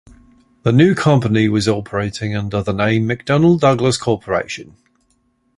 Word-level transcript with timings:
The 0.63 0.71
new 0.71 0.95
company 0.95 1.47
was 1.47 1.67
operating 1.67 2.35
under 2.35 2.63
the 2.63 2.73
name: 2.73 3.07
McDonnell 3.07 3.59
Douglas 3.59 3.99
Corporation. 3.99 4.75